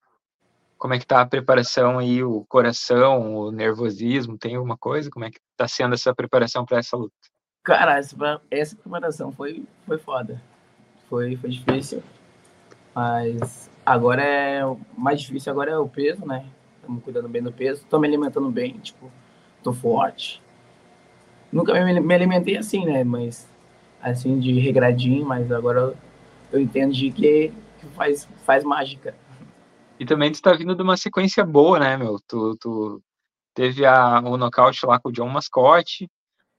Como 0.76 0.94
é 0.94 0.98
que 0.98 1.06
tá 1.06 1.20
a 1.20 1.26
preparação 1.26 1.98
aí, 1.98 2.22
o 2.22 2.44
coração, 2.46 3.34
o 3.34 3.50
nervosismo? 3.50 4.38
Tem 4.38 4.54
alguma 4.54 4.76
coisa? 4.76 5.10
Como 5.10 5.24
é 5.24 5.30
que 5.30 5.38
tá 5.56 5.66
sendo 5.66 5.94
essa 5.94 6.14
preparação 6.14 6.64
para 6.64 6.78
essa 6.78 6.96
luta? 6.96 7.14
Cara, 7.62 7.98
essa, 7.98 8.40
essa 8.50 8.76
preparação 8.76 9.32
foi, 9.32 9.62
foi 9.86 9.98
foda. 9.98 10.40
Foi, 11.08 11.36
foi 11.36 11.50
difícil. 11.50 12.02
Mas 12.94 13.70
agora 13.84 14.22
é. 14.22 14.64
O 14.64 14.78
mais 14.96 15.20
difícil 15.22 15.52
agora 15.52 15.72
é 15.72 15.78
o 15.78 15.88
peso, 15.88 16.26
né? 16.26 16.46
Estamos 16.76 17.02
cuidando 17.02 17.28
bem 17.28 17.42
do 17.42 17.52
peso. 17.52 17.84
Tô 17.88 17.98
me 17.98 18.08
alimentando 18.08 18.50
bem, 18.50 18.78
tipo, 18.78 19.10
tô 19.62 19.72
forte. 19.72 20.42
Nunca 21.52 21.72
me, 21.72 22.00
me 22.00 22.14
alimentei 22.14 22.56
assim, 22.56 22.84
né? 22.84 23.04
Mas 23.04 23.50
assim, 24.02 24.38
de 24.38 24.58
regradinho, 24.58 25.26
mas 25.26 25.50
agora 25.50 25.80
eu, 25.80 25.96
eu 26.52 26.60
entendi 26.60 27.10
que, 27.10 27.52
que 27.78 27.86
faz, 27.94 28.28
faz 28.44 28.64
mágica. 28.64 29.14
E 29.98 30.06
também 30.06 30.32
tu 30.32 30.40
tá 30.40 30.52
vindo 30.54 30.74
de 30.74 30.82
uma 30.82 30.96
sequência 30.96 31.44
boa, 31.44 31.78
né, 31.78 31.96
meu? 31.96 32.18
Tu, 32.26 32.56
tu 32.56 33.02
teve 33.54 33.84
a, 33.84 34.20
o 34.20 34.36
nocaute 34.36 34.84
lá 34.86 34.98
com 34.98 35.10
o 35.10 35.12
John 35.12 35.28
Mascotte, 35.28 36.10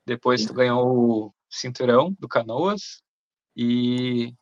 depois 0.05 0.45
tu 0.45 0.53
ganhou 0.53 0.87
o 0.87 1.33
cinturão 1.49 2.15
do 2.19 2.27
Canoas, 2.27 3.01
e 3.55 4.33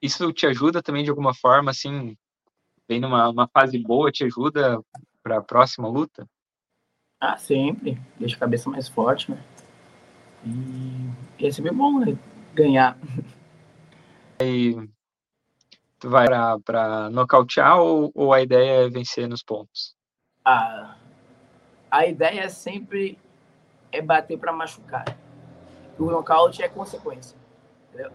isso 0.00 0.32
te 0.32 0.46
ajuda 0.46 0.82
também 0.82 1.02
de 1.02 1.10
alguma 1.10 1.34
forma, 1.34 1.70
assim, 1.70 2.16
vem 2.88 3.00
numa 3.00 3.28
uma 3.30 3.48
fase 3.48 3.78
boa, 3.78 4.12
te 4.12 4.24
ajuda 4.24 4.78
para 5.22 5.38
a 5.38 5.42
próxima 5.42 5.88
luta? 5.88 6.28
Ah, 7.18 7.38
sempre. 7.38 7.98
Deixa 8.18 8.36
a 8.36 8.40
cabeça 8.40 8.68
mais 8.68 8.88
forte, 8.88 9.30
né? 9.30 9.42
E 10.44 11.46
é 11.46 11.50
sempre 11.50 11.72
bom, 11.72 11.98
né? 11.98 12.18
Ganhar. 12.54 12.96
E 14.40 14.76
tu 15.98 16.08
vai 16.08 16.26
para 16.64 17.10
nocautear 17.10 17.78
ou, 17.80 18.12
ou 18.14 18.32
a 18.32 18.40
ideia 18.40 18.86
é 18.86 18.88
vencer 18.88 19.28
nos 19.28 19.42
pontos? 19.42 19.94
A, 20.44 20.96
a 21.90 22.06
ideia 22.06 22.48
sempre 22.48 23.18
é 23.90 24.00
bater 24.00 24.38
para 24.38 24.52
machucar. 24.52 25.04
O 25.98 26.04
nocaute 26.04 26.62
é 26.62 26.68
consequência. 26.68 27.36
Entendeu? 27.88 28.12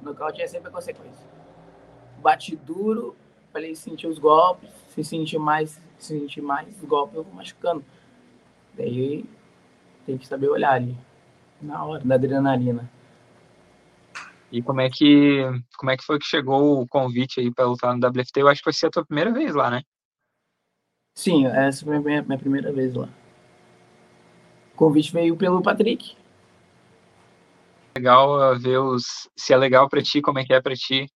O 0.00 0.04
nocaute 0.04 0.42
é 0.42 0.46
sempre 0.46 0.68
a 0.68 0.72
consequência. 0.72 1.26
Bate 2.18 2.56
duro 2.56 3.16
para 3.52 3.62
ele 3.62 3.76
sentir 3.76 4.08
os 4.08 4.18
golpes, 4.18 4.68
se 4.88 5.04
sentir 5.04 5.38
mais, 5.38 5.80
se 5.98 6.18
sentir 6.18 6.40
mais 6.40 6.68
golpes, 6.82 7.16
eu 7.16 7.22
vou 7.22 7.32
machucando. 7.32 7.84
Daí 8.74 9.24
tem 10.04 10.18
que 10.18 10.26
saber 10.26 10.48
olhar 10.48 10.72
ali, 10.72 10.96
na 11.62 11.84
hora, 11.84 12.04
da 12.04 12.16
adrenalina. 12.16 12.90
E 14.54 14.62
como 14.62 14.80
é 14.80 14.88
que 14.88 15.42
como 15.76 15.90
é 15.90 15.96
que 15.96 16.04
foi 16.04 16.16
que 16.16 16.26
chegou 16.26 16.80
o 16.80 16.86
convite 16.86 17.40
aí 17.40 17.52
para 17.52 17.66
lutar 17.66 17.92
no 17.92 18.06
WFT? 18.06 18.40
Eu 18.40 18.46
acho 18.46 18.60
que 18.60 18.66
vai 18.66 18.72
ser 18.72 18.86
a 18.86 18.90
tua 18.90 19.04
primeira 19.04 19.32
vez 19.32 19.52
lá, 19.52 19.68
né? 19.68 19.82
Sim, 21.18 21.48
essa 21.48 21.84
foi 21.84 21.96
a 21.96 22.00
minha, 22.00 22.22
minha 22.22 22.38
primeira 22.38 22.72
vez 22.72 22.94
lá. 22.94 23.08
O 24.72 24.76
convite 24.76 25.12
veio 25.12 25.36
pelo 25.36 25.60
Patrick. 25.60 26.16
Legal 27.98 28.56
ver 28.56 28.78
os 28.78 29.28
se 29.36 29.52
é 29.52 29.56
legal 29.56 29.88
para 29.88 30.00
ti, 30.00 30.22
como 30.22 30.38
é 30.38 30.44
que 30.44 30.54
é 30.54 30.62
para 30.62 30.76
ti 30.76 31.08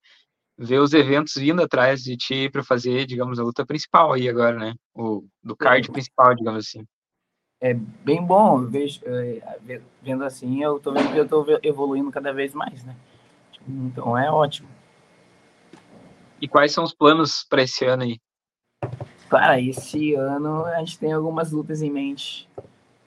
ver 0.59 0.80
os 0.80 0.92
eventos 0.92 1.35
vindo 1.37 1.62
atrás 1.62 2.02
de 2.02 2.16
ti 2.16 2.50
para 2.50 2.64
fazer, 2.64 3.07
digamos, 3.07 3.38
a 3.38 3.45
luta 3.45 3.64
principal 3.64 4.14
aí 4.14 4.28
agora, 4.28 4.59
né? 4.59 4.75
O 4.92 5.25
do 5.45 5.54
card 5.57 5.88
principal, 5.92 6.35
digamos 6.35 6.66
assim. 6.66 6.85
É 7.61 7.73
bem 7.73 8.21
bom, 8.21 8.62
eu 8.62 8.68
vejo, 8.68 9.00
é, 9.04 9.80
vendo 10.02 10.25
assim, 10.25 10.61
eu 10.61 10.80
tô 10.80 10.92
vendo 10.92 11.12
que 11.12 11.18
eu 11.18 11.28
tô 11.28 11.47
evoluindo 11.62 12.11
cada 12.11 12.33
vez 12.33 12.52
mais, 12.52 12.85
né? 12.85 12.97
Então 13.68 14.16
é 14.16 14.30
ótimo. 14.30 14.68
E 16.40 16.48
quais 16.48 16.72
são 16.72 16.84
os 16.84 16.94
planos 16.94 17.44
para 17.48 17.62
esse 17.62 17.84
ano 17.84 18.04
aí? 18.04 18.20
Cara, 19.28 19.60
esse 19.60 20.14
ano 20.14 20.64
a 20.64 20.78
gente 20.78 20.98
tem 20.98 21.12
algumas 21.12 21.52
lutas 21.52 21.82
em 21.82 21.90
mente. 21.90 22.48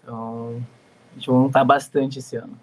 Então, 0.01 0.63
a 1.12 1.13
gente 1.15 1.30
vai 1.30 1.39
montar 1.39 1.63
bastante 1.63 2.20
esse 2.20 2.36
ano. 2.36 2.60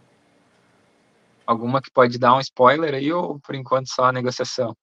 Alguma 1.46 1.80
que 1.80 1.90
pode 1.90 2.18
dar 2.18 2.34
um 2.34 2.40
spoiler 2.40 2.94
aí 2.94 3.10
ou 3.12 3.40
por 3.40 3.54
enquanto 3.54 3.88
só 3.88 4.04
a 4.04 4.12
negociação? 4.12 4.76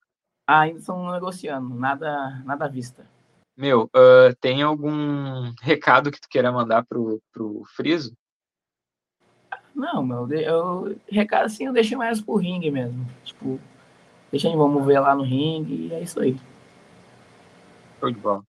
Ah, 0.47 0.61
ainda 0.61 0.79
estão 0.79 1.11
negociando, 1.11 1.73
nada, 1.75 2.41
nada 2.43 2.65
à 2.65 2.67
vista. 2.67 3.07
Meu, 3.55 3.83
uh, 3.85 4.35
tem 4.41 4.61
algum 4.61 5.53
recado 5.61 6.11
que 6.11 6.19
tu 6.19 6.27
queira 6.27 6.51
mandar 6.51 6.85
pro, 6.85 7.21
pro 7.31 7.63
Friso? 7.75 8.13
Não, 9.75 10.01
meu, 10.01 10.31
eu, 10.31 10.97
recado 11.09 11.45
assim 11.45 11.65
eu 11.65 11.73
deixei 11.73 11.97
mais 11.97 12.21
pro 12.21 12.37
ringue 12.37 12.71
mesmo. 12.71 13.05
Tipo, 13.25 13.59
deixa 14.31 14.47
aí, 14.47 14.55
vamos 14.55 14.85
ver 14.85 14.99
lá 14.99 15.13
no 15.13 15.23
ringue 15.23 15.87
e 15.87 15.93
é 15.93 16.01
isso 16.01 16.19
aí. 16.19 16.39
Show 17.99 18.09
de 18.09 18.19
bola. 18.19 18.43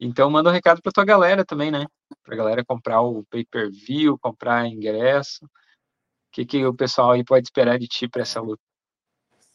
Então 0.00 0.28
manda 0.28 0.50
um 0.50 0.52
recado 0.52 0.82
pra 0.82 0.92
tua 0.92 1.04
galera 1.04 1.44
também, 1.44 1.70
né? 1.70 1.86
Pra 2.24 2.36
galera 2.36 2.64
comprar 2.64 3.00
o 3.00 3.24
pay-per-view, 3.30 4.18
comprar 4.18 4.66
ingresso. 4.66 5.44
O 5.44 5.48
que, 6.32 6.44
que 6.44 6.66
o 6.66 6.74
pessoal 6.74 7.12
aí 7.12 7.24
pode 7.24 7.46
esperar 7.46 7.78
de 7.78 7.86
ti 7.86 8.08
pra 8.08 8.22
essa 8.22 8.40
luta? 8.40 8.60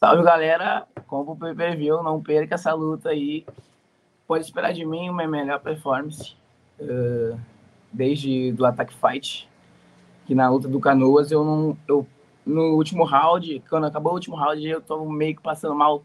Salve, 0.00 0.24
galera. 0.24 0.88
Compra 1.06 1.34
o 1.34 1.38
pay-per-view, 1.38 2.02
não 2.02 2.20
perca 2.22 2.56
essa 2.56 2.72
luta 2.72 3.10
aí. 3.10 3.46
Pode 4.26 4.44
esperar 4.44 4.72
de 4.72 4.84
mim 4.84 5.10
uma 5.10 5.26
melhor 5.28 5.60
performance. 5.60 6.34
Uh, 6.80 7.38
desde 7.92 8.50
do 8.52 8.64
Attack 8.64 8.92
Fight. 8.94 9.48
Que 10.26 10.34
na 10.34 10.48
luta 10.48 10.68
do 10.68 10.80
Canoas 10.80 11.30
eu 11.30 11.44
não. 11.44 11.76
Eu, 11.86 12.06
no 12.44 12.74
último 12.74 13.04
round, 13.04 13.62
quando 13.68 13.86
acabou 13.86 14.12
o 14.12 14.14
último 14.16 14.36
round, 14.36 14.66
eu 14.66 14.80
tô 14.80 15.04
meio 15.04 15.36
que 15.36 15.42
passando 15.42 15.74
mal 15.74 16.02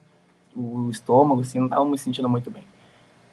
o 0.55 0.89
estômago, 0.89 1.41
assim, 1.41 1.59
não 1.59 1.69
tava 1.69 1.85
me 1.85 1.97
sentindo 1.97 2.27
muito 2.27 2.49
bem. 2.49 2.63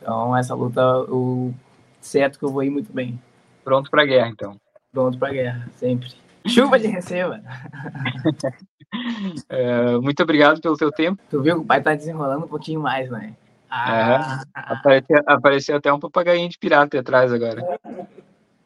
Então, 0.00 0.36
essa 0.36 0.54
luta, 0.54 1.00
o 1.10 1.52
certo 2.00 2.38
que 2.38 2.44
eu 2.44 2.50
vou 2.50 2.62
ir 2.62 2.70
muito 2.70 2.92
bem. 2.92 3.18
Pronto 3.64 3.90
pra 3.90 4.04
guerra, 4.04 4.28
então. 4.28 4.56
Pronto 4.92 5.18
pra 5.18 5.30
guerra, 5.30 5.68
sempre. 5.76 6.12
Chuva 6.46 6.78
de 6.78 6.86
receba. 6.86 7.40
é, 9.48 9.98
muito 9.98 10.22
obrigado 10.22 10.60
pelo 10.60 10.76
teu 10.76 10.92
tempo. 10.92 11.22
Tu 11.30 11.40
viu 11.40 11.56
que 11.56 11.62
o 11.62 11.64
pai 11.64 11.82
tá 11.82 11.94
desenrolando 11.94 12.44
um 12.44 12.48
pouquinho 12.48 12.80
mais, 12.80 13.10
né? 13.10 13.34
Ah, 13.70 14.44
é, 14.54 14.54
apareceu, 14.54 15.22
apareceu, 15.26 15.76
até 15.76 15.92
um 15.92 15.98
papagaio 15.98 16.48
de 16.48 16.58
pirata 16.58 17.00
atrás 17.00 17.32
agora. 17.32 17.78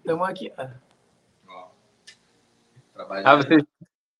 Tamo 0.04 0.24
aqui, 0.24 0.52
ó. 0.58 0.66
Ah, 3.24 3.36
vocês, 3.36 3.62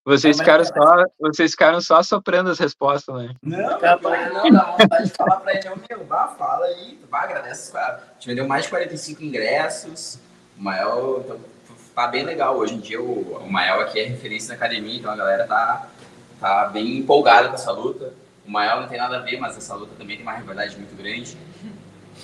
vocês, 0.04 0.38
ficaram 0.38 0.64
só, 0.64 1.04
vocês 1.18 1.50
ficaram 1.50 1.80
só 1.80 2.02
soprando 2.02 2.50
as 2.50 2.58
respostas, 2.58 3.14
né? 3.14 3.34
Não, 3.42 3.78
rapaz, 3.78 4.32
não, 4.32 4.50
dá 4.50 4.64
vontade 4.64 5.04
de 5.04 5.10
falar 5.10 5.36
pra 5.40 5.54
ele, 5.54 5.68
meu, 5.88 6.04
vá, 6.04 6.28
fala 6.28 6.66
aí, 6.66 6.98
vá, 7.10 7.22
agradece. 7.22 7.76
A 7.76 8.00
gente 8.14 8.28
vendeu 8.28 8.46
mais 8.46 8.64
de 8.64 8.70
45 8.70 9.22
ingressos, 9.22 10.18
o 10.56 10.62
Mael 10.62 11.22
então, 11.24 11.40
tá 11.94 12.06
bem 12.06 12.24
legal. 12.24 12.56
Hoje 12.56 12.74
em 12.74 12.80
dia 12.80 13.02
o, 13.02 13.38
o 13.38 13.50
Mael 13.50 13.80
aqui 13.80 13.98
é 13.98 14.04
referência 14.04 14.48
na 14.48 14.54
academia, 14.54 14.98
então 14.98 15.10
a 15.10 15.16
galera 15.16 15.46
tá, 15.46 15.88
tá 16.40 16.66
bem 16.68 16.98
empolgada 16.98 17.48
com 17.48 17.54
essa 17.54 17.72
luta. 17.72 18.14
O 18.46 18.50
Mael 18.50 18.80
não 18.80 18.88
tem 18.88 18.98
nada 18.98 19.18
a 19.18 19.20
ver, 19.20 19.38
mas 19.38 19.56
essa 19.56 19.74
luta 19.74 19.92
também 19.98 20.16
tem 20.16 20.24
uma 20.24 20.34
rivalidade 20.34 20.76
muito 20.76 20.96
grande. 20.96 21.36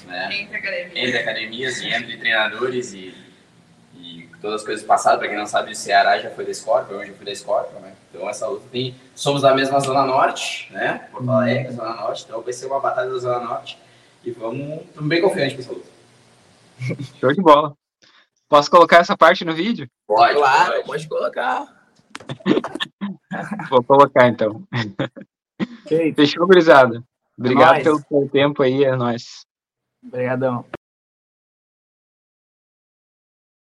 Né? 0.06 0.40
Entre 0.40 0.56
academias. 0.56 0.96
Entre 0.96 1.18
academias 1.18 1.80
e 1.80 1.88
entre 1.88 2.16
treinadores 2.16 2.94
e 2.94 3.24
todas 4.44 4.60
as 4.60 4.66
coisas 4.66 4.84
passadas. 4.84 5.18
Para 5.18 5.28
quem 5.28 5.38
não 5.38 5.46
sabe, 5.46 5.72
o 5.72 5.74
Ceará 5.74 6.18
já 6.18 6.28
foi 6.30 6.44
da 6.44 6.52
Scorpion, 6.52 7.00
eu 7.00 7.06
já 7.06 7.12
fui 7.14 7.24
da 7.24 7.34
Scorpion, 7.34 7.80
né? 7.80 7.94
Então 8.10 8.28
essa 8.28 8.46
luta 8.46 8.66
tem... 8.70 8.94
Somos 9.14 9.40
da 9.40 9.54
mesma 9.54 9.80
Zona 9.80 10.04
Norte, 10.04 10.70
né? 10.70 11.08
Porto 11.10 11.30
Alegre, 11.30 11.72
Zona 11.72 11.94
Norte. 11.94 12.24
Então 12.26 12.42
vai 12.42 12.52
ser 12.52 12.66
uma 12.66 12.78
batalha 12.78 13.10
da 13.10 13.18
Zona 13.18 13.40
Norte. 13.40 13.78
E 14.22 14.30
vamos... 14.30 14.82
Estamos 14.82 15.08
bem 15.08 15.22
confiantes 15.22 15.54
com 15.54 15.62
essa 15.62 15.72
luta. 15.72 15.88
Show 17.18 17.32
de 17.32 17.40
bola. 17.40 17.74
Posso 18.46 18.70
colocar 18.70 18.98
essa 18.98 19.16
parte 19.16 19.46
no 19.46 19.54
vídeo? 19.54 19.88
Pode, 20.06 20.34
claro, 20.34 20.72
pode. 20.72 20.86
pode 20.86 21.08
colocar. 21.08 21.88
Vou 23.70 23.82
colocar 23.82 24.28
então. 24.28 24.62
Feito. 25.88 26.16
Fechou, 26.16 26.46
gurizada. 26.46 27.02
Obrigado 27.38 27.72
nóis. 27.72 27.82
pelo 27.82 27.98
seu 27.98 28.28
tempo 28.28 28.62
aí, 28.62 28.84
é 28.84 28.94
nóis. 28.94 29.46
Obrigadão. 30.06 30.66